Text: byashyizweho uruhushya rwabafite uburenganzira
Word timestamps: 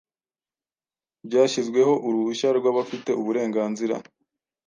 byashyizweho 1.27 1.93
uruhushya 2.07 2.49
rwabafite 2.59 3.11
uburenganzira 3.21 3.95